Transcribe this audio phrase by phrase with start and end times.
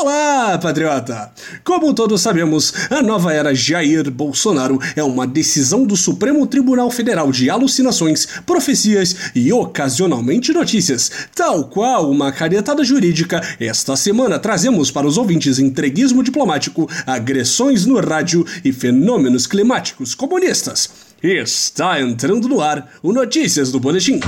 [0.00, 1.32] Olá, patriota!
[1.64, 7.32] Como todos sabemos, a nova era Jair Bolsonaro é uma decisão do Supremo Tribunal Federal
[7.32, 11.10] de alucinações, profecias e ocasionalmente notícias.
[11.34, 17.98] Tal qual uma caretada jurídica, esta semana trazemos para os ouvintes entreguismo diplomático, agressões no
[17.98, 20.88] rádio e fenômenos climáticos comunistas.
[21.20, 24.20] Está entrando no ar o Notícias do Boletim.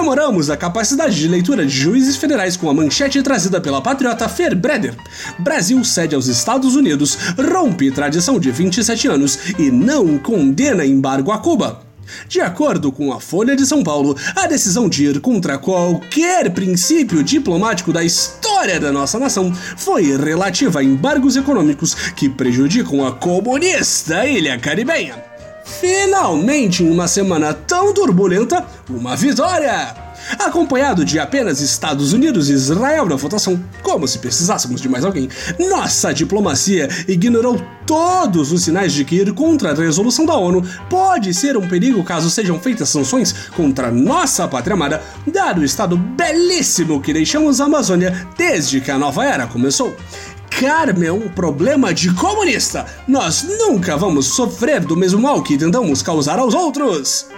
[0.00, 4.56] Comemoramos a capacidade de leitura de juízes federais com a manchete trazida pela patriota Fer
[4.56, 4.94] Breder.
[5.38, 11.36] Brasil cede aos Estados Unidos, rompe tradição de 27 anos e não condena embargo a
[11.36, 11.82] Cuba.
[12.26, 17.22] De acordo com a Folha de São Paulo, a decisão de ir contra qualquer princípio
[17.22, 24.26] diplomático da história da nossa nação foi relativa a embargos econômicos que prejudicam a comunista
[24.26, 25.29] ilha caribenha.
[25.80, 29.94] Finalmente, em uma semana tão turbulenta, uma vitória!
[30.38, 35.30] Acompanhado de apenas Estados Unidos e Israel na votação, como se precisássemos de mais alguém,
[35.58, 41.32] nossa diplomacia ignorou todos os sinais de que ir contra a resolução da ONU pode
[41.32, 47.00] ser um perigo caso sejam feitas sanções contra nossa pátria amada, dado o estado belíssimo
[47.00, 49.96] que deixamos a Amazônia desde que a nova era começou.
[50.50, 52.84] Carme é um problema de comunista.
[53.06, 57.28] Nós nunca vamos sofrer do mesmo mal que tentamos causar aos outros.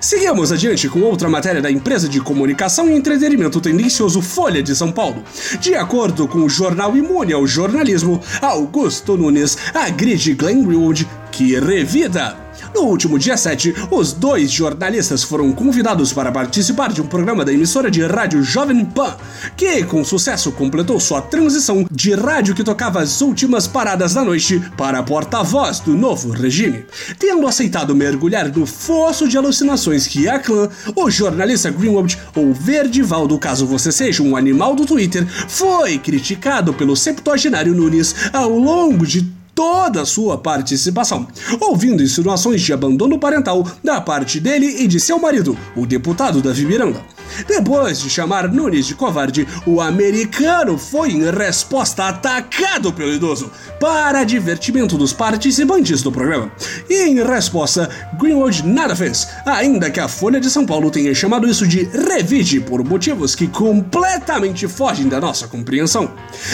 [0.00, 4.90] Seguimos adiante com outra matéria da empresa de comunicação e entretenimento tendencioso Folha de São
[4.90, 5.22] Paulo.
[5.60, 12.47] De acordo com o jornal imune ao jornalismo, Augusto Nunes agride Glenn Greenwood que revida.
[12.74, 17.52] No último dia 7, os dois jornalistas foram convidados para participar de um programa da
[17.52, 19.16] emissora de rádio Jovem Pan,
[19.56, 24.62] que com sucesso completou sua transição de rádio que tocava as últimas paradas da noite
[24.76, 26.84] para porta-voz do novo regime.
[27.18, 32.52] Tendo aceitado mergulhar no fosso de alucinações que é a clã, o jornalista Greenwald, ou
[32.52, 39.06] Verdivaldo, caso você seja um animal do Twitter, foi criticado pelo septuagenário Nunes ao longo
[39.06, 41.26] de toda a sua participação,
[41.60, 46.64] ouvindo insinuações de abandono parental da parte dele e de seu marido, o deputado Davi
[46.64, 47.02] Miranda.
[47.46, 53.50] Depois de chamar Nunes de covarde, o americano foi em resposta atacado pelo idoso
[53.80, 56.50] para divertimento dos participantes do programa.
[56.88, 61.48] E em resposta, Greenwood nada fez, ainda que a Folha de São Paulo tenha chamado
[61.48, 66.10] isso de revide por motivos que completamente fogem da nossa compreensão.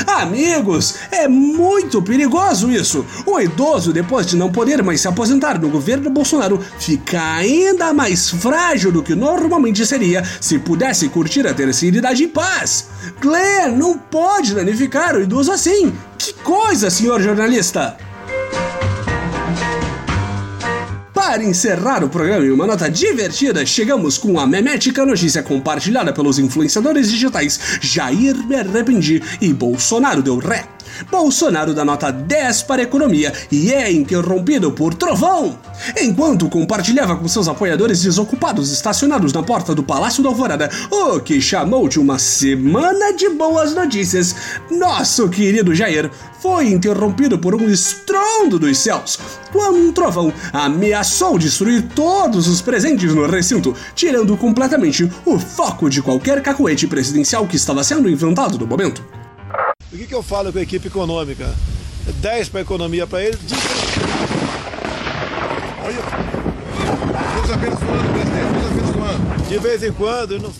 [0.06, 3.04] Amigos, é muito perigoso isso.
[3.26, 8.30] O idoso, depois de não poder mais se aposentar no governo Bolsonaro, fica ainda mais
[8.30, 12.88] frágil do que normalmente seria se pudesse curtir a terceira idade em paz.
[13.20, 15.92] Glenn não pode danificar o idoso assim.
[16.19, 17.97] Que coisa, senhor jornalista!
[21.12, 26.38] Para encerrar o programa em uma nota divertida, chegamos com a memética notícia compartilhada pelos
[26.38, 30.66] influenciadores digitais Jair Me Arrependi e Bolsonaro deu ré.
[31.10, 35.58] Bolsonaro dá nota 10 para a economia e é interrompido por trovão.
[36.00, 41.41] Enquanto compartilhava com seus apoiadores desocupados estacionados na porta do Palácio da Alvorada, o que
[41.41, 44.34] chamou de uma semana de boas notícias,
[44.71, 49.19] nosso querido Jair foi interrompido por um estrondo dos céus,
[49.53, 56.03] quando um trovão ameaçou destruir todos os presentes no recinto, tirando completamente o foco de
[56.03, 59.05] qualquer cacuete presidencial que estava sendo inventado no momento.
[59.93, 61.55] O que, que eu falo com a equipe econômica?
[62.21, 63.39] 10 para economia para eles.
[65.84, 65.97] Olha.
[67.34, 69.49] Deus abençoando, presidente, Deus abençoando.
[69.49, 70.41] De vez em quando.
[70.41, 70.50] Não...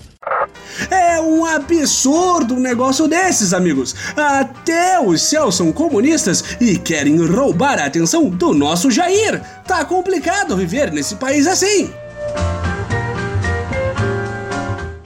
[0.91, 3.95] É um absurdo um negócio desses, amigos.
[4.15, 9.41] Até os céus são comunistas e querem roubar a atenção do nosso Jair.
[9.67, 11.91] Tá complicado viver nesse país assim.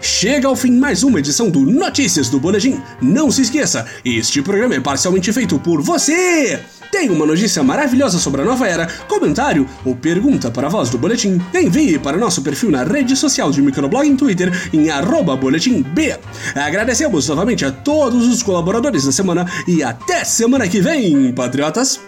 [0.01, 2.83] Chega ao fim mais uma edição do Notícias do Boletim.
[3.01, 6.59] Não se esqueça, este programa é parcialmente feito por você.
[6.91, 10.99] Tem uma notícia maravilhosa sobre a nova era, comentário ou pergunta para a voz do
[10.99, 11.41] boletim?
[11.55, 14.89] Envie para nosso perfil na rede social de microblog em Twitter em
[15.37, 15.87] boletimb.
[16.55, 22.01] Agradecemos novamente a todos os colaboradores da semana e até semana que vem, patriotas!